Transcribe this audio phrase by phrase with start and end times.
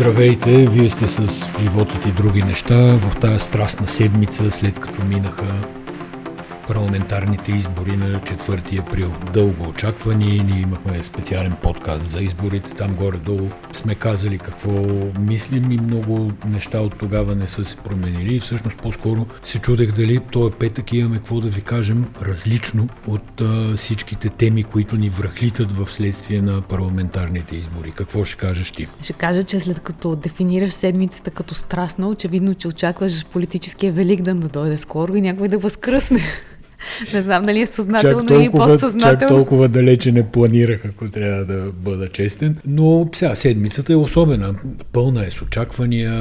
[0.00, 2.96] Здравейте, вие сте с животът и други неща.
[2.96, 5.44] В тази страстна седмица, след като минаха
[6.70, 9.12] парламентарните избори на 4 април.
[9.34, 14.70] Дълго очаквани, ние имахме специален подкаст за изборите, там горе-долу сме казали какво
[15.20, 19.92] мислим и много неща от тогава не са се променили и всъщност по-скоро се чудех
[19.92, 25.08] дали този петък имаме какво да ви кажем различно от а, всичките теми, които ни
[25.08, 27.90] връхлитат в следствие на парламентарните избори.
[27.90, 28.86] Какво ще кажеш ти?
[29.02, 34.48] Ще кажа, че след като дефинираш седмицата като страстна, очевидно, че очакваш политическия великден да
[34.48, 36.20] дойде скоро и някой да възкръсне.
[37.14, 39.18] Не знам дали е съзнателно толкова, или подсъзнателно.
[39.20, 42.56] Чак толкова далече не планирах, ако трябва да бъда честен.
[42.66, 44.54] Но сега седмицата е особена.
[44.92, 46.12] Пълна е с очаквания,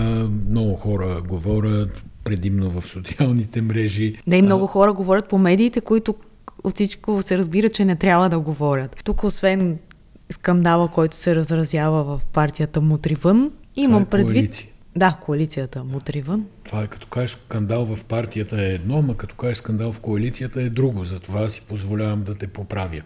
[0.50, 4.16] много хора говорят, предимно в социалните мрежи.
[4.28, 6.16] Да и много хора говорят по медиите, които
[6.64, 8.96] от всичко се разбира, че не трябва да говорят.
[9.04, 9.78] Тук, освен
[10.32, 14.66] скандала, който се разразява в партията Мутривън, имам е предвид...
[15.00, 16.46] Да, коалицията Мутривън.
[16.64, 20.62] Това е като кажеш скандал в партията е едно, ма като кажеш скандал в коалицията
[20.62, 21.06] е друго.
[21.06, 23.02] Затова си позволявам да те поправя.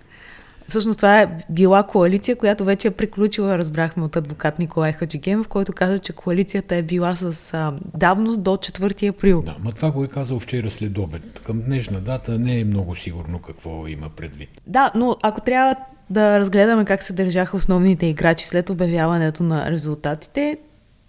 [0.67, 5.73] Всъщност това е била коалиция, която вече е приключила, разбрахме от адвокат Николай Хаджигенов, който
[5.73, 9.41] каза, че коалицията е била с а, давност до 4 април.
[9.41, 11.41] Да, ма това го е казал вчера след обед.
[11.45, 14.49] Към днешна дата не е много сигурно какво има предвид.
[14.67, 15.75] Да, но ако трябва
[16.09, 20.57] да разгледаме как се държаха основните играчи след обявяването на резултатите,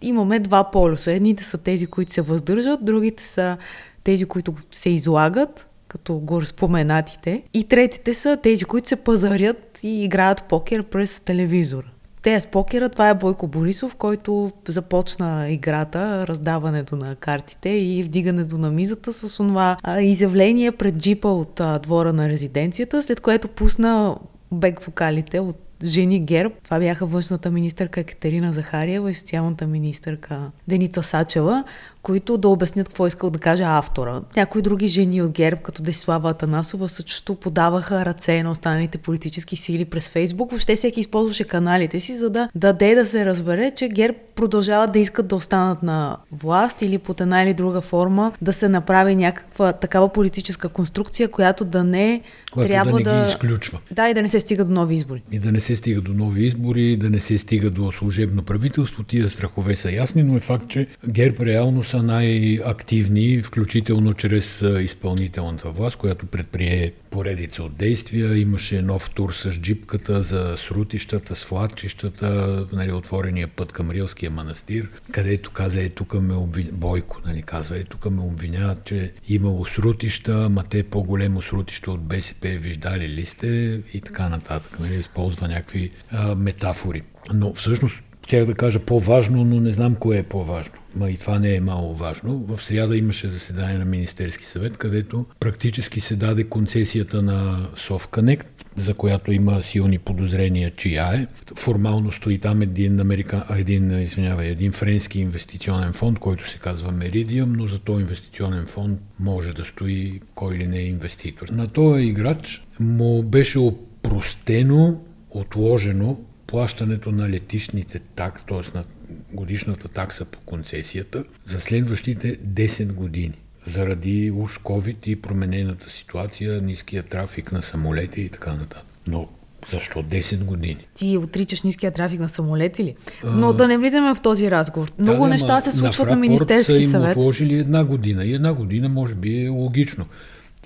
[0.08, 1.12] имаме два полюса.
[1.12, 3.56] Едните са тези, които се въздържат, другите са
[4.04, 7.42] тези, които се излагат, като го споменатите.
[7.54, 11.86] И третите са тези, които се пазарят и играят покер през телевизора.
[12.22, 18.58] Те с покера, това е Бойко Борисов, който започна играта, раздаването на картите и вдигането
[18.58, 24.16] на мизата с това изявление пред джипа от а, двора на резиденцията, след което пусна
[24.52, 26.54] бек вокалите от жени ГЕРБ.
[26.64, 31.64] Това бяха външната министърка Екатерина Захариева и социалната министърка Деница Сачева,
[32.04, 34.20] които да обяснят какво искал да каже автора.
[34.36, 39.84] Някои други жени от ГЕРБ, като Десислава Атанасова, също подаваха ръце на останалите политически сили
[39.84, 40.50] през Фейсбук.
[40.50, 44.98] Въобще всеки използваше каналите си, за да даде да се разбере, че ГЕРБ продължават да
[44.98, 49.72] искат да останат на власт или под една или друга форма да се направи някаква
[49.72, 52.22] такава политическа конструкция, която да не
[52.52, 53.24] Която трябва да не да...
[53.24, 53.78] ги изключва.
[53.90, 55.22] Да, и да не се стига до нови избори.
[55.32, 59.02] И да не се стига до нови избори, да не се стига до служебно правителство.
[59.02, 65.70] Тия страхове са ясни, но е факт, че ГЕРБ реално са най-активни, включително чрез изпълнителната
[65.70, 68.38] власт, която предприе поредица от действия.
[68.38, 75.50] Имаше нов тур с джипката за срутищата, свлачищата, нали, отворения път към Рилския манастир, където
[75.50, 76.70] каза, е тук ме обвиня...
[76.72, 82.02] Бойко, нали, казва, е тук ме обвиняват, че имало срутища, ма те по-големо срутище от
[82.02, 84.80] БСП виждали ли сте и така нататък.
[84.80, 87.02] Нали, използва някакви а, метафори.
[87.34, 90.72] Но всъщност Щях да кажа по-важно, но не знам кое е по-важно.
[90.96, 92.38] Ма и това не е мало важно.
[92.38, 98.94] В сряда имаше заседание на Министерски съвет, където практически се даде концесията на Совконект, за
[98.94, 101.26] която има силни подозрения, чия е.
[101.56, 103.46] Формално стои там един, америка...
[103.50, 109.00] един, извинявай, един френски инвестиционен фонд, който се казва Меридиум, но за този инвестиционен фонд
[109.20, 111.48] може да стои кой или не е инвеститор.
[111.48, 115.00] На този играч му беше опростено,
[115.30, 118.78] отложено плащането на летишните так, т.е.
[118.78, 118.84] на
[119.32, 123.34] годишната такса по концесията за следващите 10 години
[123.66, 128.86] заради уж COVID и променената ситуация, ниския трафик на самолети и така нататък.
[129.06, 129.28] Но
[129.70, 130.86] защо 10 години?
[130.94, 132.94] Ти отричаш ниския трафик на самолети ли?
[133.24, 134.92] Но да не влизаме в този разговор.
[134.98, 137.16] Много да, неща се случват на, на Министерски са им съвет.
[137.16, 140.06] отложили една година и една година може би е логично.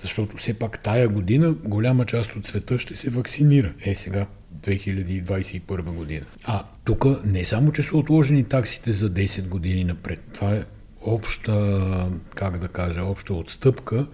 [0.01, 3.73] Защото все пак тая година голяма част от света ще се вакцинира.
[3.85, 4.25] Е сега,
[4.61, 6.25] 2021 година.
[6.43, 10.21] А тук не само, че са отложени таксите за 10 години напред.
[10.33, 10.63] Това е
[11.01, 14.07] обща, как да кажа, обща отстъпка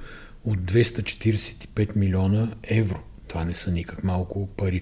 [0.44, 3.00] от 245 милиона евро.
[3.28, 4.82] Това не са никак малко пари.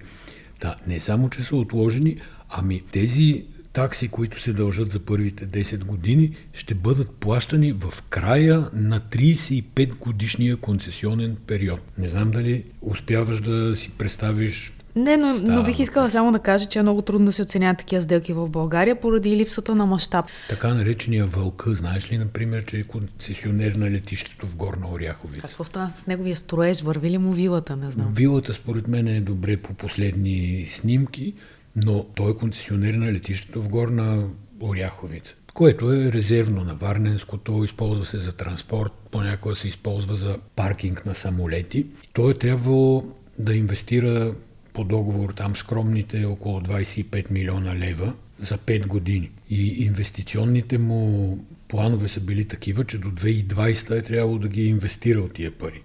[0.62, 2.18] Да, не само, че са отложени,
[2.50, 8.70] ами тези такси, които се дължат за първите 10 години, ще бъдат плащани в края
[8.74, 11.80] на 35 годишния концесионен период.
[11.98, 16.66] Не знам дали успяваш да си представиш Не, но, но бих искала само да кажа,
[16.66, 20.26] че е много трудно да се оценяват такива сделки в България поради липсата на мащаб.
[20.50, 21.76] така наречения вълка.
[21.76, 25.42] Знаеш ли, например, че е концесионер на летището в Горна Оряховица?
[25.42, 26.82] Какво стана с неговия строеж?
[26.82, 27.76] Върви ли му вилата?
[27.76, 28.08] Не знам.
[28.12, 31.34] Вилата според мен е добре по последни снимки,
[31.76, 34.24] но той е концесионер на летището в Горна
[34.62, 41.06] Оряховица, което е резервно на Варненското, използва се за транспорт, понякога се използва за паркинг
[41.06, 41.86] на самолети.
[42.14, 43.04] Той е трябвало
[43.40, 44.34] да инвестира
[44.74, 49.32] по договор там скромните около 25 милиона лева за 5 години.
[49.50, 51.38] И инвестиционните му
[51.68, 55.82] планове са били такива, че до 2020 е трябвало да ги е инвестирал тия пари.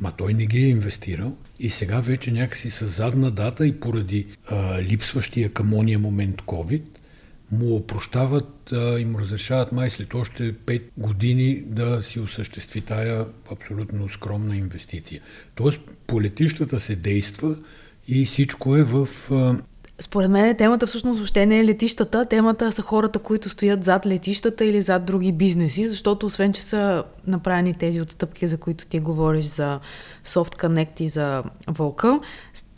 [0.00, 4.26] Ма той не ги е инвестирал и сега вече някакси с задна дата и поради
[4.46, 6.82] а, липсващия към ония момент COVID,
[7.50, 14.08] му опрощават и му разрешават май след още 5 години да си осъществи тая абсолютно
[14.08, 15.20] скромна инвестиция.
[15.54, 17.56] Тоест по летищата се действа
[18.08, 19.08] и всичко е в
[19.98, 24.64] според мен темата всъщност въобще не е летищата, темата са хората, които стоят зад летищата
[24.64, 29.44] или зад други бизнеси, защото освен, че са направени тези отстъпки, за които ти говориш
[29.44, 29.80] за
[30.26, 32.20] Soft Connect и за Вълка,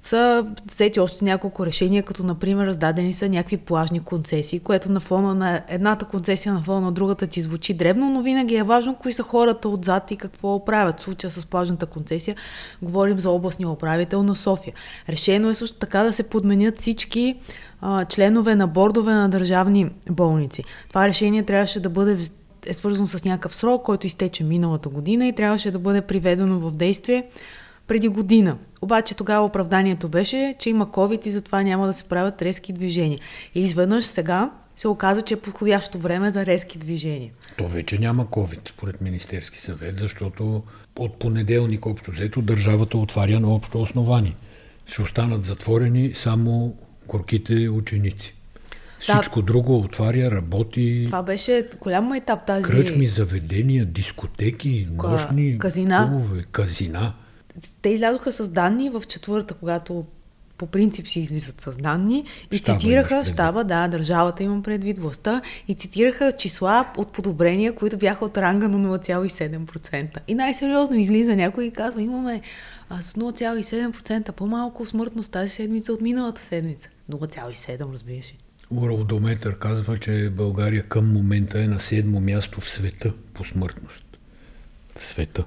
[0.03, 5.35] са взети още няколко решения, като например раздадени са някакви плажни концесии, което на фона
[5.35, 9.13] на едната концесия, на фона на другата ти звучи дребно, но винаги е важно кои
[9.13, 11.01] са хората отзад и какво правят.
[11.01, 12.37] Случая с плажната концесия
[12.83, 14.75] говорим за областния управител на София.
[15.09, 17.37] Решено е също така да се подменят всички
[17.81, 20.65] а, членове на бордове на държавни болници.
[20.89, 22.19] Това решение трябваше да бъде
[22.67, 26.71] е свързано с някакъв срок, който изтече миналата година и трябваше да бъде приведено в
[26.71, 27.25] действие
[27.89, 28.59] преди година.
[28.83, 33.19] Обаче тогава оправданието беше, че има COVID и затова няма да се правят резки движения.
[33.55, 37.31] И изведнъж сега се оказа, че е подходящо време за резки движения.
[37.57, 40.63] То вече няма COVID, според Министерски съвет, защото
[40.99, 44.37] от понеделник общо взето държавата отваря на общо основание.
[44.87, 46.77] Ще останат затворени само
[47.09, 48.35] горките ученици.
[48.99, 49.47] Всичко да.
[49.47, 51.03] друго отваря, работи.
[51.07, 52.71] Това беше голям етап тази...
[52.71, 56.09] Кръчми, заведения, дискотеки, нощни казина.
[56.11, 57.15] клубове, казина
[57.83, 60.05] те излязоха с данни в четвърта, когато
[60.59, 65.43] по принцип си излизат с данни и щаба цитираха, щаба, да, държавата имам предвид властта,
[65.69, 70.19] и цитираха числа от подобрения, които бяха от ранга на 0,7%.
[70.29, 72.41] И най-сериозно излиза някой и казва, имаме
[73.01, 76.91] с 0,7% по-малко смъртност тази седмица от миналата седмица.
[77.11, 78.35] 0,7, разбираш.
[78.71, 84.05] Уралдометър казва, че България към момента е на седмо място в света по смъртност.
[84.97, 85.45] В света.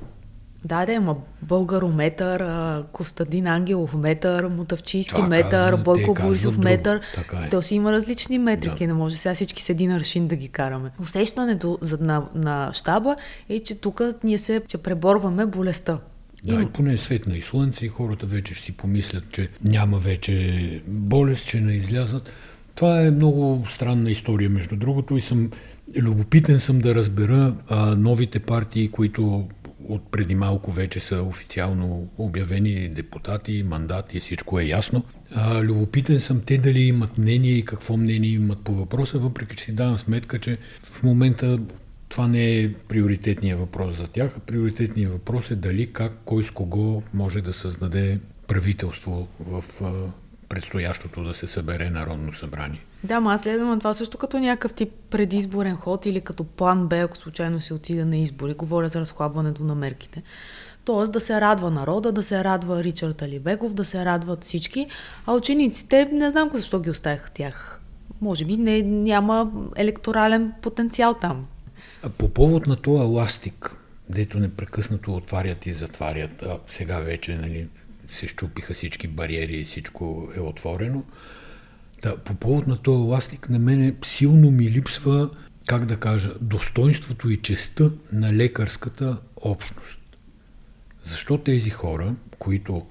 [0.65, 2.43] Да, да, ама българометър,
[2.91, 7.01] Костадин Ангелов метър, Мутавчийски Това метър, казвам, Бойко Борисов метър.
[7.45, 7.49] Е.
[7.49, 8.87] То си има различни метрики, да.
[8.87, 10.91] не може сега всички с един аршин да ги караме.
[11.01, 13.15] Усещането на, на щаба
[13.49, 15.99] е, че тук ние се че преборваме болестта.
[16.43, 20.81] Да, и поне светна и слънце и хората вече ще си помислят, че няма вече
[20.87, 22.29] болест, че не излязат.
[22.75, 25.51] Това е много странна история, между другото, и съм
[25.95, 29.47] любопитен съм да разбера а, новите партии, които
[29.89, 35.03] от преди малко вече са официално обявени депутати, мандати, всичко е ясно.
[35.35, 39.63] А, любопитен съм те дали имат мнение и какво мнение имат по въпроса, въпреки че
[39.63, 41.59] си давам сметка, че в момента
[42.09, 46.51] това не е приоритетният въпрос за тях, а приоритетният въпрос е дали, как, кой с
[46.51, 49.63] кого може да създаде правителство в
[50.49, 52.81] предстоящото да се събере Народно събрание.
[53.03, 56.87] Да, ма аз гледам на това също като някакъв тип предизборен ход или като план
[56.87, 58.53] Б, ако случайно се отида на избори.
[58.53, 60.23] Говоря за разхлабването на мерките.
[60.85, 64.87] Тоест да се радва народа, да се радва Ричард Алибеков, да се радват всички,
[65.25, 67.81] а учениците не знам защо ги оставиха тях.
[68.21, 71.45] Може би не, няма електорален потенциал там.
[72.17, 73.77] По повод на това ластик,
[74.09, 77.67] дето непрекъснато отварят и затварят, а сега вече нали,
[78.11, 81.03] се щупиха всички бариери и всичко е отворено.
[82.01, 85.29] Да, по повод на този ластик на мене силно ми липсва,
[85.67, 89.99] как да кажа, достоинството и честа на лекарската общност.
[91.05, 92.85] Защо тези хора, които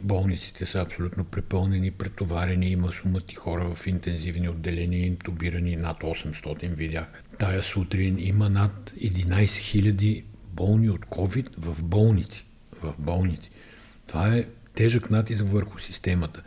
[0.00, 7.22] болниците са абсолютно препълнени, претоварени, има сумати хора в интензивни отделения, интубирани над 800 видях.
[7.38, 12.44] Тая сутрин има над 11 000 болни от COVID в болници.
[12.82, 13.50] В болници.
[14.06, 16.42] Това е тежък натиск върху системата.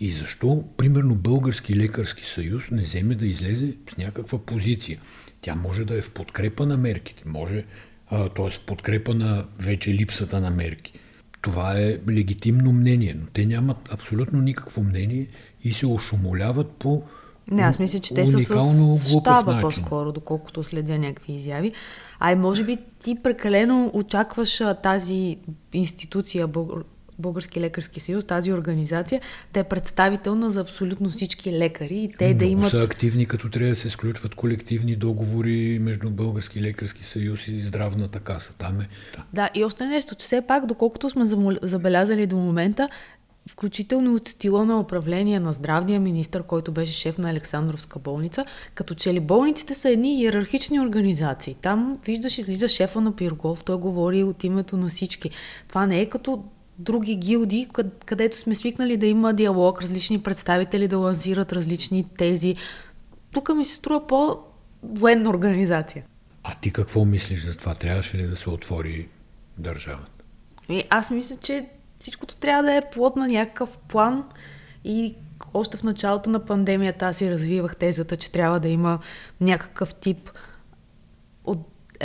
[0.00, 5.00] И защо, примерно, Български лекарски съюз не вземе да излезе с някаква позиция?
[5.40, 7.64] Тя може да е в подкрепа на мерките, може,
[8.10, 8.50] т.е.
[8.50, 10.92] в подкрепа на вече липсата на мерки.
[11.40, 15.26] Това е легитимно мнение, но те нямат абсолютно никакво мнение
[15.64, 17.02] и се ошумоляват по
[17.50, 21.72] не, аз мисля, че те са с щаба по-скоро, доколкото следя някакви изяви.
[22.18, 25.36] А може би ти прекалено очакваш тази
[25.72, 26.48] институция,
[27.18, 29.20] Български лекарски съюз, тази организация,
[29.54, 32.70] да е представителна за абсолютно всички лекари и те Много да имат...
[32.70, 38.20] са активни, като трябва да се сключват колективни договори между Български лекарски съюз и здравната
[38.20, 38.52] каса.
[38.58, 38.88] Там е.
[39.16, 39.24] Да.
[39.32, 41.24] да, и още нещо, че все пак, доколкото сме
[41.62, 42.88] забелязали до момента,
[43.48, 48.44] включително от стила на управление на здравния министр, който беше шеф на Александровска болница,
[48.74, 51.54] като че ли болниците са едни иерархични организации.
[51.54, 55.30] Там виждаш, излиза шефа на Пиргов, той говори от името на всички.
[55.68, 56.44] Това не е като
[56.78, 57.68] други гилди,
[58.06, 62.56] където сме свикнали да има диалог, различни представители да лансират различни тези.
[63.32, 66.04] тук ми се струва по-военна организация.
[66.44, 67.74] А ти какво мислиш за това?
[67.74, 69.08] Трябваше ли да се отвори
[69.58, 70.24] държавата?
[70.68, 71.66] И аз мисля, че
[72.00, 74.24] всичкото трябва да е плод на някакъв план
[74.84, 75.14] и
[75.54, 78.98] още в началото на пандемията аз си развивах тезата, че трябва да има
[79.40, 80.30] някакъв тип
[81.44, 81.58] от,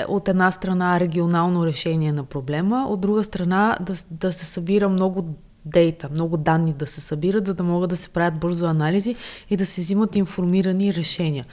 [0.08, 5.36] от една страна регионално решение на проблема, от друга страна да, да се събира много
[5.66, 9.16] дейта, много данни да се събират, за да могат да се правят бързо анализи
[9.50, 11.46] и да се взимат информирани решения.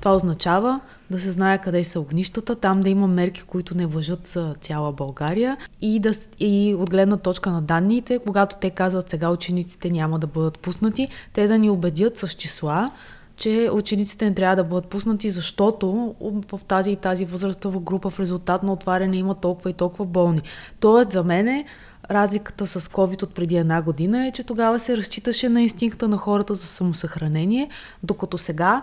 [0.00, 0.80] Това означава
[1.10, 4.92] да се знае къде са огнищата, там да има мерки, които не въжат за цяла
[4.92, 10.18] България и, да, и от гледна точка на данните, когато те казват сега учениците няма
[10.18, 12.90] да бъдат пуснати, те да ни убедят с числа,
[13.38, 16.14] че учениците не трябва да бъдат пуснати, защото
[16.52, 20.42] в тази и тази възрастова група в резултат на отваряне има толкова и толкова болни.
[20.80, 21.64] Тоест за мен
[22.10, 26.16] разликата с COVID от преди една година е, че тогава се разчиташе на инстинкта на
[26.16, 27.68] хората за самосъхранение,
[28.02, 28.82] докато сега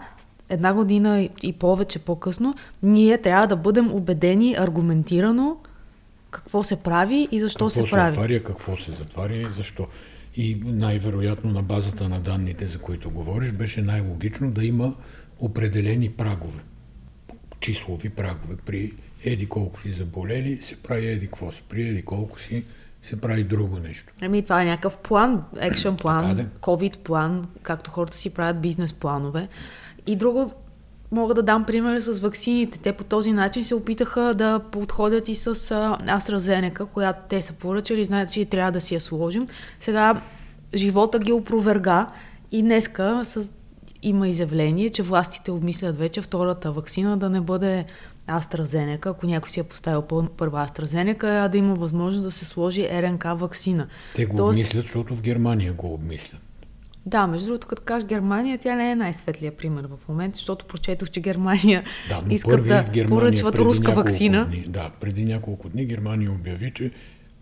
[0.49, 5.57] една година и повече по-късно, ние трябва да бъдем убедени аргументирано
[6.31, 8.17] какво се прави и защо какво се, се прави.
[8.17, 9.87] Отваря, какво се затваря и защо.
[10.37, 14.95] И най-вероятно на базата на данните, за които говориш, беше най-логично да има
[15.39, 16.59] определени прагове.
[17.59, 18.55] Числови прагове.
[18.65, 21.63] При еди колко си заболели, се прави еди какво си.
[21.69, 22.63] При еди колко си
[23.03, 24.13] се прави друго нещо.
[24.21, 29.47] Ами това е някакъв план, екшен план, COVID план, както хората си правят бизнес планове.
[30.07, 30.51] И друго,
[31.15, 32.79] мога да дам пример с ваксините.
[32.79, 38.03] Те по този начин се опитаха да подходят и с AstraZeneca, която те са поръчали,
[38.03, 39.47] знаят, че трябва да си я сложим.
[39.79, 40.21] Сега
[40.75, 42.07] живота ги опроверга
[42.51, 43.49] и днеска с...
[44.03, 47.85] има изявление, че властите обмислят вече втората вакцина да не бъде
[48.27, 50.01] AstraZeneca, ако някой си е поставил
[50.37, 53.87] първа AstraZeneca, а да има възможност да се сложи РНК вакцина.
[54.15, 54.55] Те го Тоест...
[54.55, 56.41] обмислят, защото в Германия го обмислят.
[57.05, 61.09] Да, между другото, като кажеш Германия, тя не е най-светлия пример в момента, защото прочетох,
[61.09, 64.45] че Германия да, искат да Германия, поръчват руска вакцина.
[64.45, 66.91] Дни, да, преди няколко дни Германия обяви, че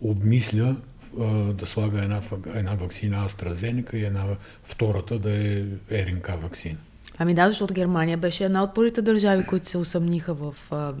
[0.00, 0.76] обмисля
[1.20, 2.20] а, да слага една,
[2.54, 4.24] една вакцина AstraZeneca и една
[4.64, 6.78] втората да е РНК вакцина.
[7.18, 10.94] Ами да, защото Германия беше една от първите държави, които се усъмниха в а,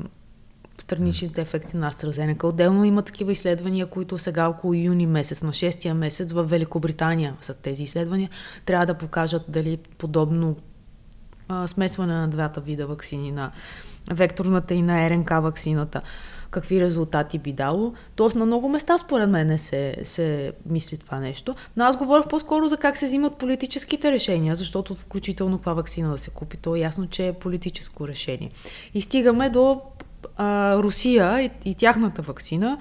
[0.78, 2.44] страничните ефекти на AstraZeneca.
[2.44, 7.54] Отделно има такива изследвания, които сега около юни месец, на 6 месец в Великобритания са
[7.54, 8.30] тези изследвания,
[8.66, 10.56] трябва да покажат дали подобно
[11.48, 13.52] а, смесване на двата вида вакцини, на
[14.12, 16.00] векторната и на РНК вакцината,
[16.50, 17.92] какви резултати би дало.
[18.16, 21.54] Тоест на много места според мен се, се мисли това нещо.
[21.76, 26.18] Но аз говорих по-скоро за как се взимат политическите решения, защото включително каква вакцина да
[26.18, 28.50] се купи, то е ясно, че е политическо решение.
[28.94, 29.80] И стигаме до
[30.36, 32.78] а, Русия и, и тяхната вакцина,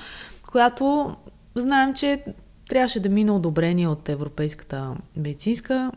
[0.51, 1.15] която
[1.55, 2.23] знаем, че
[2.69, 5.91] трябваше да мине одобрение от Европейската медицинска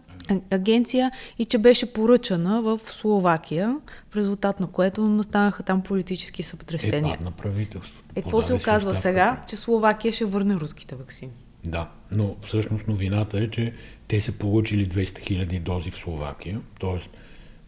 [0.51, 3.77] агенция и че беше поръчана в Словакия,
[4.11, 7.19] в резултат на което настанаха там политически съпотресения.
[7.21, 8.03] Е, на правителство.
[8.17, 9.43] Е, какво се оказва сега?
[9.49, 11.33] Че Словакия ще върне руските вакцини.
[11.65, 13.75] Да, но всъщност новината е, че
[14.09, 17.09] те са получили 200 000 дози в Словакия, т.е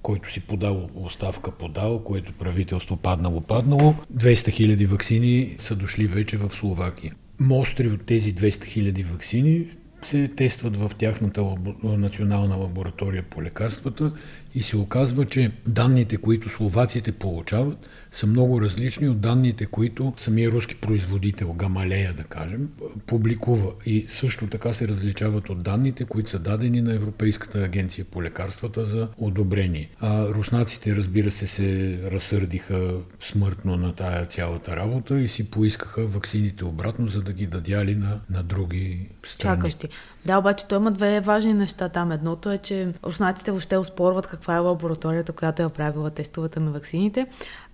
[0.02, 3.94] който си подал оставка подал, което правителство паднало паднало.
[4.14, 7.14] 200 хиляди вакцини са дошли вече в Словакия.
[7.40, 9.66] Мостри от тези 200 хиляди вакцини
[10.02, 14.12] се тестват в тяхната национална лаборатория по лекарствата
[14.54, 20.50] и се оказва, че данните, които словаците получават, са много различни от данните, които самия
[20.50, 22.68] руски производител, Гамалея да кажем,
[23.06, 23.72] публикува.
[23.86, 28.84] И също така се различават от данните, които са дадени на Европейската агенция по лекарствата
[28.84, 29.90] за одобрение.
[30.00, 36.64] А руснаците, разбира се, се разсърдиха смъртно на тая цялата работа и си поискаха ваксините
[36.64, 39.56] обратно, за да ги дадяли на, на други страни.
[39.56, 39.88] Чакащи.
[40.26, 42.12] Да, обаче той има две важни неща там.
[42.12, 47.26] Едното е, че руснаците въобще оспорват каква е лабораторията, която е правила тестовете на ваксините.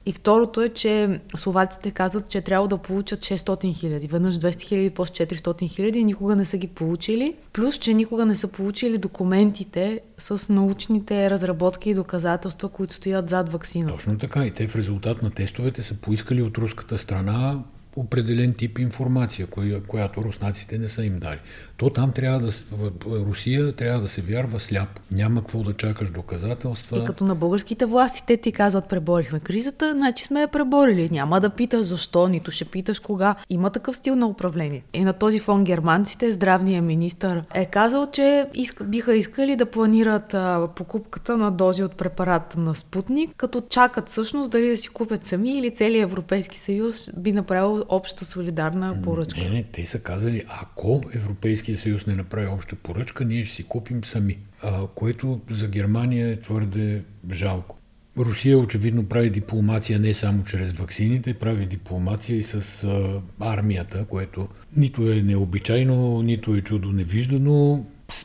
[0.06, 4.06] И второто е, че словаците казват, че трябва да получат 600 хиляди.
[4.06, 7.34] Веднъж 200 хиляди, после 400 хиляди и никога не са ги получили.
[7.52, 13.52] Плюс, че никога не са получили документите с научните разработки и доказателства, които стоят зад
[13.52, 13.88] вакцина.
[13.88, 14.46] Точно така.
[14.46, 17.62] И те в резултат на тестовете са поискали от руската страна
[17.96, 21.38] определен тип информация, коя, която руснаците не са им дали.
[21.76, 25.00] То там трябва да, в Русия трябва да се вярва сляп.
[25.12, 26.98] Няма какво да чакаш доказателства.
[26.98, 31.08] И като на българските власти, те ти казват, преборихме кризата, значи сме я преборили.
[31.12, 33.34] Няма да питаш защо, нито ще питаш кога.
[33.50, 34.84] Има такъв стил на управление.
[34.94, 40.34] И на този фон германците, здравният министр е казал, че иска, биха искали да планират
[40.34, 45.26] а, покупката на дози от препарата на Спутник, като чакат всъщност дали да си купят
[45.26, 49.40] сами или целият Европейски съюз би направил обща солидарна поръчка.
[49.40, 53.64] Не, не, те са казали, ако Европейския съюз не направи обща поръчка, ние ще си
[53.64, 54.38] купим сами.
[54.62, 57.76] А, което за Германия е твърде жалко.
[58.18, 64.48] Русия очевидно прави дипломация не само чрез ваксините, прави дипломация и с а, армията, което
[64.76, 67.84] нито е необичайно, нито е чудо невиждано.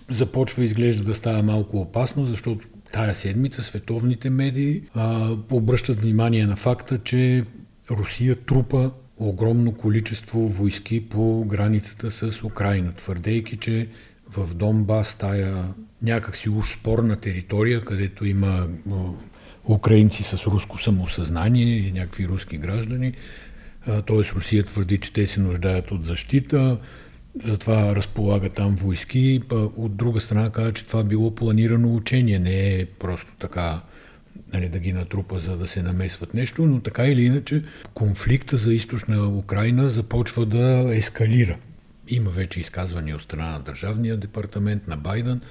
[0.10, 6.56] Започва изглежда да става малко опасно, защото тая седмица световните медии а, обръщат внимание на
[6.56, 7.44] факта, че
[7.92, 13.88] Русия трупа огромно количество войски по границата с Украина, твърдейки, че
[14.30, 15.66] в Донбас тая
[16.02, 18.68] някакси уж спорна територия, където има
[19.70, 23.14] украинци с руско самосъзнание и някакви руски граждани.
[23.86, 24.36] Т.е.
[24.36, 26.78] Русия твърди, че те се нуждаят от защита,
[27.44, 29.42] затова разполага там войски.
[29.78, 33.82] От друга страна казва, че това било планирано учение, не е просто така
[34.54, 38.74] нали, да ги натрупа, за да се намесват нещо, но така или иначе конфликта за
[38.74, 41.58] източна Украина започва да ескалира.
[42.08, 45.42] Има вече изказвания от страна на Държавния департамент, на Байден,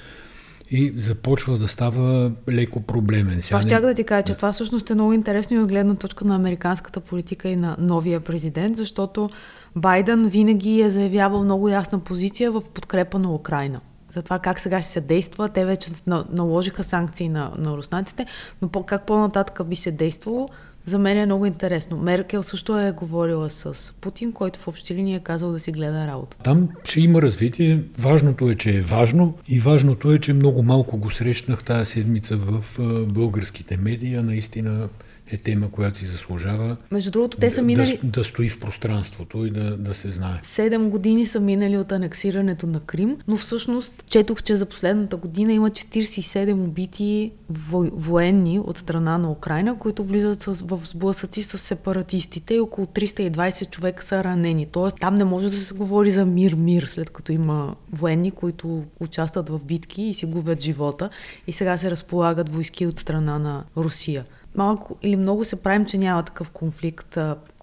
[0.71, 3.41] и започва да става леко проблемен.
[3.41, 4.37] Това ще да ти кажа, че да.
[4.37, 8.21] това всъщност е много интересно и от гледна точка на американската политика и на новия
[8.21, 9.31] президент, защото
[9.77, 14.83] Байден винаги е заявявал много ясна позиция в подкрепа на Украина за това как сега
[14.83, 15.49] ще се действа.
[15.49, 15.91] Те вече
[16.33, 18.27] наложиха санкции на, на руснаците,
[18.63, 20.49] но по, как по-нататък би се действало,
[20.87, 21.97] за мен е много интересно.
[21.97, 26.07] Меркел също е говорила с Путин, който в общи линии е казал да си гледа
[26.07, 26.37] работа.
[26.45, 27.83] Там ще има развитие.
[27.99, 32.37] Важното е, че е важно и важното е, че много малко го срещнах тази седмица
[32.37, 32.65] в
[33.07, 34.17] българските медии.
[34.17, 34.89] Наистина
[35.33, 36.77] е тема, която си заслужава.
[36.91, 37.99] Между другото, те са минали...
[38.03, 40.39] Да, да стои в пространството и да, да се знае.
[40.43, 45.53] Седем години са минали от анексирането на Крим, но всъщност четох, че за последната година
[45.53, 52.55] има 47 убити военни от страна на Украина, които влизат с, в сблъсъци с сепаратистите
[52.55, 54.67] и около 320 човека са ранени.
[54.67, 59.49] Тоест там не може да се говори за мир-мир, след като има военни, които участват
[59.49, 61.11] в битки и си губят живота
[61.47, 65.99] и сега се разполагат войски от страна на Русия малко или много се правим, че
[65.99, 67.19] няма такъв конфликт.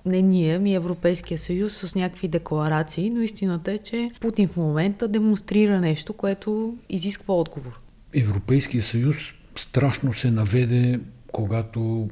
[0.06, 5.08] Не ние, ми Европейския съюз с някакви декларации, но истината е, че Путин в момента
[5.08, 7.80] демонстрира нещо, което изисква отговор.
[8.14, 9.18] Европейския съюз
[9.56, 11.00] страшно се наведе,
[11.32, 12.10] когато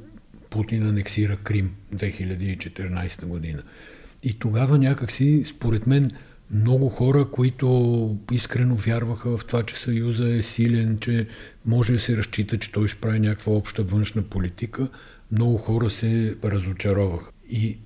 [0.50, 3.64] Путин анексира Крим 2014 година.
[4.24, 6.12] И тогава някакси, според мен,
[6.52, 11.28] много хора, които искрено вярваха в това, че Съюза е силен, че
[11.66, 14.90] може да се разчита, че той ще прави някаква обща външна политика,
[15.32, 17.32] много хора се разочароваха.
[17.50, 17.78] И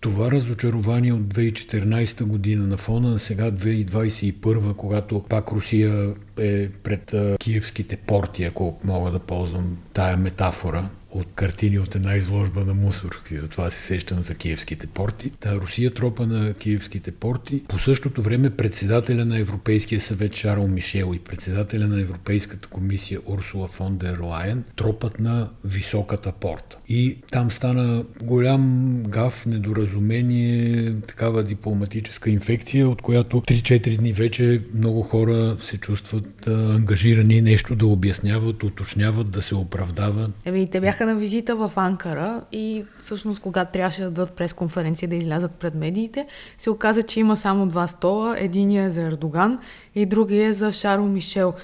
[0.00, 7.14] това разочарование от 2014 година на фона на сега 2021, когато пак Русия е пред
[7.38, 13.36] киевските порти, ако мога да ползвам тая метафора, от картини от една изложба на Мусорски,
[13.36, 15.30] затова се сещам за киевските порти.
[15.40, 17.62] Та Русия тропа на киевските порти.
[17.68, 23.68] По същото време председателя на Европейския съвет Шарл Мишел и председателя на Европейската комисия Урсула
[23.68, 26.78] фон дер Лайен тропат на високата порта.
[26.88, 35.02] И там стана голям гаф, недоразумение, такава дипломатическа инфекция, от която 3-4 дни вече много
[35.02, 40.30] хора се чувстват ангажирани нещо да обясняват, уточняват, да се оправдават.
[40.44, 45.08] Еми, те бяха бяха на визита в Анкара и всъщност когато трябваше да дадат пресконференция
[45.08, 46.26] да излязат пред медиите,
[46.58, 48.36] се оказа, че има само два стола.
[48.38, 49.58] Единия е за Ердоган
[49.94, 51.54] и другия е за Шарл Мишел.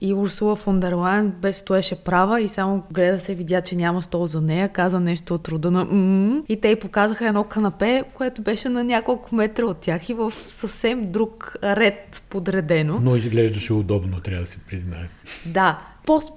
[0.00, 4.02] И Урсула фон дер Лайен без стоеше права и само гледа се, видя, че няма
[4.02, 8.02] стол за нея, каза нещо от рода на м и те й показаха едно канапе,
[8.14, 12.98] което беше на няколко метра от тях и в съвсем друг ред подредено.
[13.02, 15.08] Но изглеждаше удобно, трябва да се признае.
[15.46, 15.93] Да,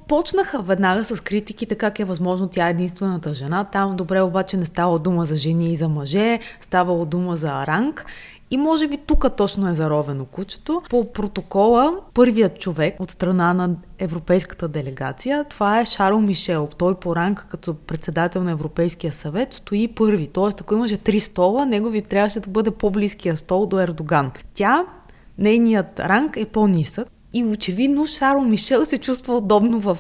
[0.08, 3.64] Почнаха веднага с критиките как е възможно тя е единствената жена.
[3.64, 8.06] Там добре обаче не става дума за жени и за мъже, ставало дума за ранг.
[8.52, 10.82] И може би тук точно е заровено кучето.
[10.90, 16.70] По протокола, първият човек от страна на европейската делегация, това е Шарл Мишел.
[16.78, 20.28] Той по ранг като председател на Европейския съвет стои първи.
[20.28, 24.32] Тоест, ако имаше три стола, негови трябваше да бъде по-близкия стол до Ердоган.
[24.54, 24.86] Тя,
[25.38, 27.08] нейният ранг е по-нисък.
[27.38, 29.98] И очевидно Шарл Мишел се чувства удобно в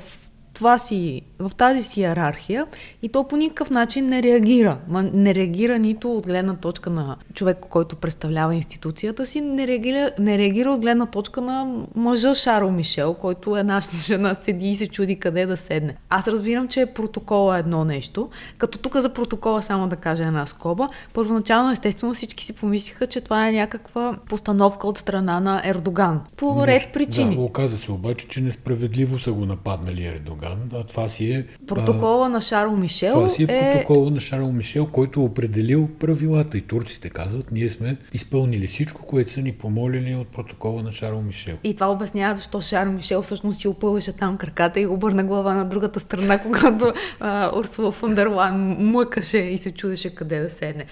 [0.53, 2.65] това си, в тази си иерархия
[3.01, 4.77] и то по никакъв начин не реагира.
[5.13, 10.37] Не реагира нито от гледна точка на човек, който представлява институцията си, не реагира, не
[10.37, 14.87] реагира от гледна точка на мъжа Шарл Мишел, който е нашата жена, седи и се
[14.87, 15.95] чуди къде да седне.
[16.09, 20.45] Аз разбирам, че протокола е едно нещо, като тук за протокола само да кажа една
[20.45, 20.89] скоба.
[21.13, 26.21] Първоначално, естествено, всички си помислиха, че това е някаква постановка от страна на Ердоган.
[26.37, 27.35] По ред причини.
[27.35, 31.45] Да, оказа се обаче, че несправедливо са го нападнали Ердоган Ердоган, а това си е...
[31.67, 35.89] Протокола на Шарл Мишел Това си е, е протокола на Шарл Мишел, който е определил
[35.99, 36.57] правилата.
[36.57, 41.21] И турците казват, ние сме изпълнили всичко, което са ни помолили от протокола на Шарл
[41.21, 41.57] Мишел.
[41.63, 45.65] И това обяснява защо Шарл Мишел всъщност си опълваше там краката и обърна глава на
[45.65, 50.85] другата страна, когато а, Урсула Фондерлайн мъкаше и се чудеше къде да седне.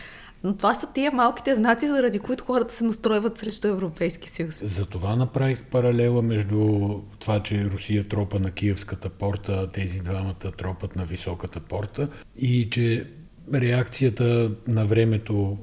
[0.46, 4.64] Но това са тия малките знаци, заради които хората се настройват срещу Европейски съюз.
[4.64, 10.96] За това направих паралела между това, че Русия тропа на Киевската порта, тези двамата тропат
[10.96, 13.08] на Високата порта и че
[13.54, 15.58] реакцията на времето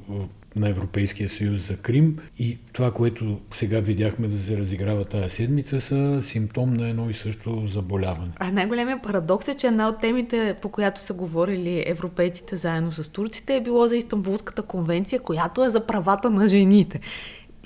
[0.57, 5.81] на Европейския съюз за Крим и това, което сега видяхме да се разиграва тази седмица,
[5.81, 8.31] са симптом на едно и също заболяване.
[8.37, 13.12] А най-големият парадокс е, че една от темите, по която са говорили европейците заедно с
[13.12, 17.01] турците, е било за Истанбулската конвенция, която е за правата на жените.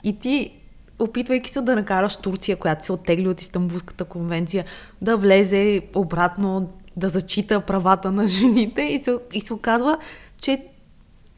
[0.04, 0.50] И ти
[0.98, 4.64] опитвайки се да накараш Турция, която се оттегли от Истанбулската конвенция,
[5.02, 9.98] да влезе обратно, да зачита правата на жените и се, и се оказва,
[10.40, 10.64] че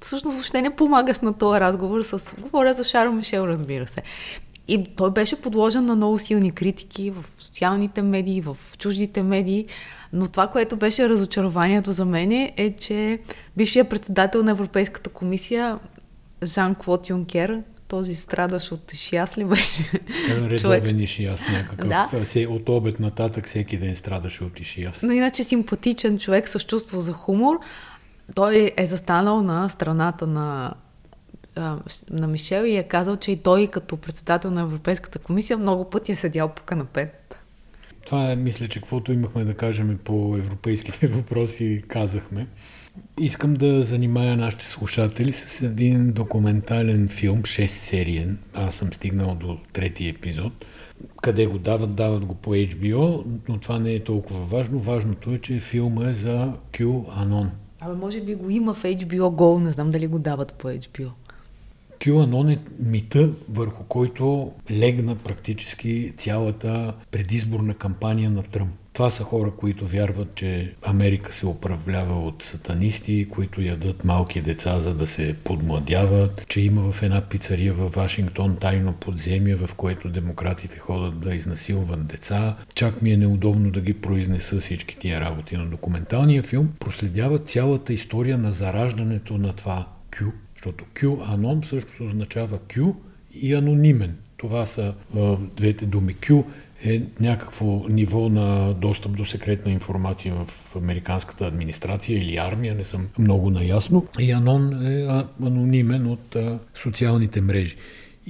[0.00, 2.34] всъщност въобще не помагаш на този разговор с...
[2.40, 4.02] Говоря за Шарл Мишел, разбира се.
[4.68, 9.66] И той беше подложен на много силни критики в социалните медии, в чуждите медии.
[10.12, 13.18] Но това, което беше разочарованието за мен е, че
[13.56, 15.78] бившия председател на Европейската комисия
[16.44, 19.90] Жан-Клод Юнкер, този страдаш от шияс ли беше?
[20.28, 21.88] Редовен шияс някакъв.
[21.88, 22.10] Да.
[22.48, 25.02] От обед нататък всеки ден страдаше от шияс.
[25.02, 27.60] Но иначе симпатичен човек с чувство за хумор
[28.34, 30.74] той е застанал на страната на,
[32.10, 36.12] на Мишел и е казал, че и той като председател на Европейската комисия много пъти
[36.12, 37.10] е седял по канапе.
[38.06, 42.46] Това е, мисля, че каквото имахме да кажем по европейските въпроси, казахме.
[43.18, 48.38] Искам да занимая нашите слушатели с един документален филм, 6 сериен.
[48.54, 50.52] Аз съм стигнал до трети епизод.
[51.22, 51.94] Къде го дават?
[51.94, 54.78] Дават го по HBO, но това не е толкова важно.
[54.78, 57.48] Важното е, че филма е за QAnon.
[57.80, 61.10] Абе, може би го има в HBO Go, не знам дали го дават по HBO.
[61.98, 68.87] QAnon е мита, върху който легна практически цялата предизборна кампания на Тръмп.
[68.98, 74.80] Това са хора, които вярват, че Америка се управлява от сатанисти, които ядат малки деца,
[74.80, 80.08] за да се подмладяват, че има в една пицария в Вашингтон тайно подземие, в което
[80.08, 82.56] демократите ходят да изнасилват деца.
[82.74, 85.56] Чак ми е неудобно да ги произнеса всички тия работи.
[85.56, 92.04] Но документалният филм проследява цялата история на зараждането на това Q, защото Q анон също
[92.04, 92.94] означава Q
[93.34, 94.16] и анонимен.
[94.36, 96.14] Това са а, двете думи.
[96.14, 96.44] Q
[96.84, 103.08] е някакво ниво на достъп до секретна информация в американската администрация или армия, не съм
[103.18, 104.06] много наясно.
[104.18, 106.36] И Анон е анонимен от
[106.74, 107.76] социалните мрежи.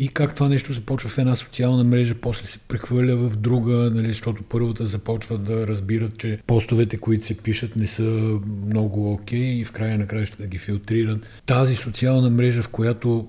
[0.01, 4.09] И как това нещо започва в една социална мрежа, после се прехвърля в друга, нали,
[4.09, 9.61] защото първата започва да разбират, че постовете, които се пишат, не са много окей okay,
[9.61, 11.21] и в края на края ще да ги филтрират.
[11.47, 13.29] Тази социална мрежа, в която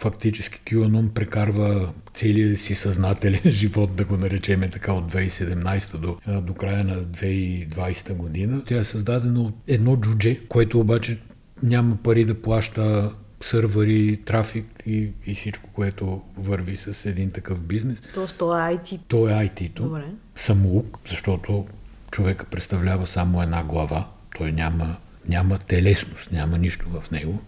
[0.00, 6.54] фактически QAnon прекарва целия си съзнателен живот, да го наречеме така, от 2017 до, до
[6.54, 8.62] края на 2020 година.
[8.66, 11.18] Тя е създадена от едно джудже, което обаче
[11.62, 13.10] няма пари да плаща
[13.40, 17.98] сървъри, трафик и, и всичко, което върви с един такъв бизнес.
[18.14, 19.00] Тоест, то е IT.
[19.08, 19.82] То е IT-то.
[19.82, 20.04] Добре.
[20.36, 21.66] Самоук, защото
[22.10, 24.08] човека представлява само една глава.
[24.38, 24.96] Той няма,
[25.28, 27.42] няма телесност, няма нищо в него.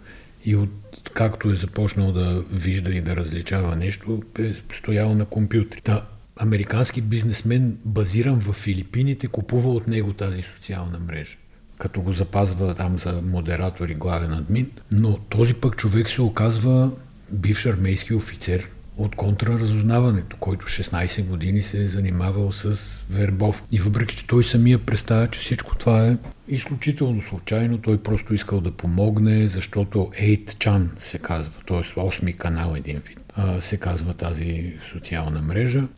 [0.44, 0.70] И от
[1.14, 5.80] както е започнал да вижда и да различава нещо, е стоял на компютри.
[5.80, 11.36] Та, американски бизнесмен, базиран в Филипините, купува от него тази социална мрежа
[11.82, 16.90] като го запазва там за модератор и главен админ, но този пък човек се оказва
[17.30, 22.78] бивш армейски офицер от контраразузнаването, който 16 години се е занимавал с
[23.10, 23.62] вербов.
[23.72, 26.16] И въпреки, че той самия представя, че всичко това е
[26.54, 31.76] изключително случайно, той просто искал да помогне, защото 8 Chan се казва, т.е.
[31.76, 33.18] 8 канал един вид
[33.60, 35.88] се казва тази социална мрежа.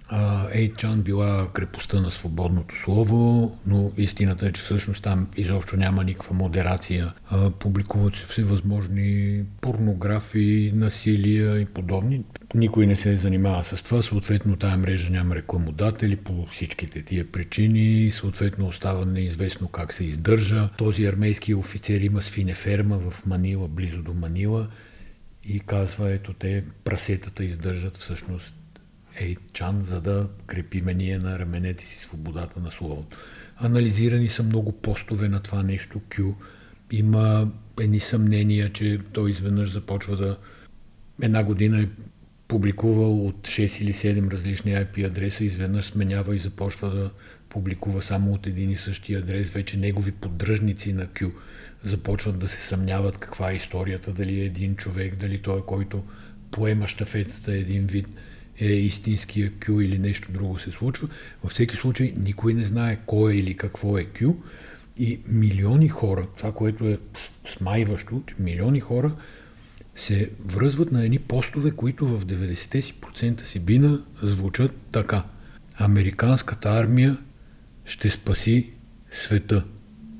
[0.52, 6.36] Ейчан била крепостта на свободното слово, но истината е, че всъщност там изобщо няма никаква
[6.36, 7.12] модерация.
[7.58, 12.24] Публикуват се всевъзможни порнографии, насилия и подобни.
[12.54, 18.10] Никой не се занимава с това, съответно тая мрежа няма рекламодатели по всичките тия причини,
[18.10, 20.43] съответно остава неизвестно как се издържа.
[20.76, 24.68] Този армейски офицер има свинеферма в Манила, близо до Манила
[25.44, 28.54] и казва, ето те прасетата издържат всъщност
[29.16, 33.16] ей чан, за да крепиме ние на раменете си свободата на словото.
[33.56, 36.34] Анализирани са много постове на това нещо, Q.
[36.90, 40.38] Има едни съмнения, че той изведнъж започва да
[41.22, 41.88] една година е
[42.48, 47.10] публикувал от 6 или 7 различни IP адреса, изведнъж сменява и започва да
[47.54, 51.32] публикува само от един и същия адрес, вече негови поддръжници на Q
[51.82, 56.04] започват да се съмняват каква е историята, дали е един човек, дали той, който
[56.50, 58.08] поема штафетата един вид
[58.58, 61.08] е истинския Q или нещо друго се случва.
[61.42, 64.34] Във всеки случай никой не знае кой е или какво е Q
[64.96, 66.98] и милиони хора, това, което е
[67.46, 69.16] смайващо, че милиони хора
[69.94, 75.24] се връзват на едни постове, които в 90 си процента си бина звучат така.
[75.78, 77.18] Американската армия
[77.84, 78.72] ще спаси
[79.10, 79.64] света.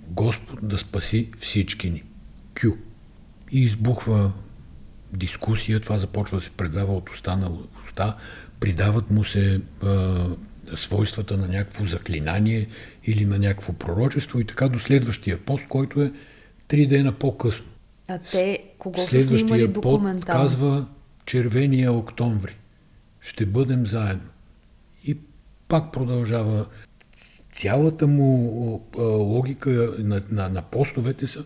[0.06, 2.02] Господ да спаси всички ни.
[2.60, 2.68] Кю.
[3.52, 4.32] И избухва
[5.12, 7.50] дискусия, това започва да се предава от уста на
[7.86, 8.16] уста,
[8.60, 10.26] придават му се а,
[10.74, 12.68] свойствата на някакво заклинание
[13.04, 16.12] или на някакво пророчество и така до следващия пост, който е
[16.68, 17.66] три дена по-късно.
[18.08, 20.42] А те кого са снимали документално?
[20.42, 20.86] Казва
[21.26, 22.56] червения октомври.
[23.20, 24.28] Ще бъдем заедно.
[25.04, 25.18] И
[25.68, 26.66] пак продължава
[27.54, 31.44] цялата му логика на, на, на постовете са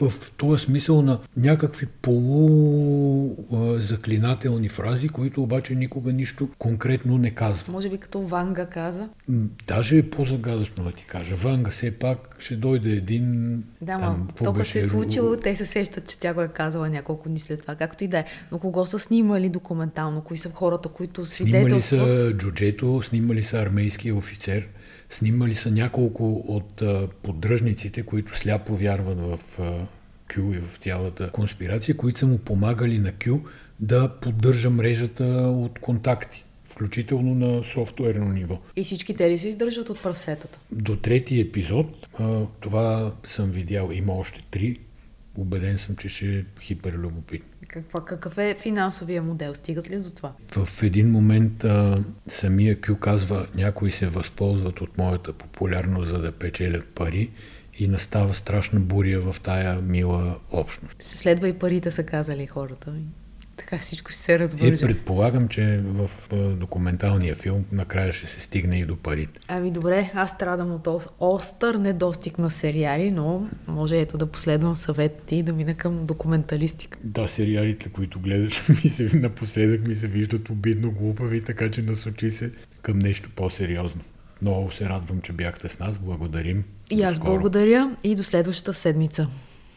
[0.00, 7.72] в този смисъл на някакви полузаклинателни фрази, които обаче никога нищо конкретно не казва.
[7.72, 9.08] Може би като Ванга каза?
[9.66, 11.34] Даже е по-загадъчно да ти кажа.
[11.34, 13.56] Ванга все пак ще дойде един...
[13.80, 16.90] Да, там, то като се е случило, те се сещат, че тя го е казала
[16.90, 18.24] няколко дни след това, както и да е.
[18.52, 20.20] Но кого са снимали документално?
[20.20, 21.82] Кои са хората, които свидетелстват?
[21.82, 24.68] Снимали са джуджето, снимали са армейския офицер,
[25.10, 26.82] Снимали са няколко от
[27.22, 29.38] поддръжниците, които сляпо вярват в
[30.34, 33.38] Кю и в цялата конспирация, които са му помагали на Кю
[33.80, 35.24] да поддържа мрежата
[35.56, 38.60] от контакти включително на софтуерно ниво.
[38.76, 40.58] И всички те ли се издържат от прасетата?
[40.72, 42.08] До трети епизод,
[42.60, 44.80] това съм видял, има още три,
[45.38, 47.48] убеден съм, че ще е хиперлюбопитно.
[47.74, 49.54] Каква, какъв е финансовия модел?
[49.54, 50.32] Стигат ли до това?
[50.50, 56.32] В един момент а, самия Кю казва, някои се възползват от моята популярност, за да
[56.32, 57.30] печелят пари
[57.78, 61.02] и настава страшна буря в тая мила общност.
[61.02, 62.94] Следва и парите, са казали хората
[63.64, 64.84] така всичко ще се развържа.
[64.84, 66.10] И предполагам, че в
[66.56, 69.40] документалния филм накрая ще се стигне и до парите.
[69.48, 70.88] Ами добре, аз страдам от
[71.20, 76.06] остър недостиг на сериали, но може ето да последвам съвет ти и да мина към
[76.06, 76.98] документалистика.
[77.04, 82.30] Да, сериалите, които гледаш, ми се, напоследък ми се виждат обидно глупави, така че насочи
[82.30, 84.00] се към нещо по-сериозно.
[84.42, 85.98] Много се радвам, че бяхте с нас.
[85.98, 86.64] Благодарим.
[86.90, 89.28] И аз благодаря и до следващата седмица.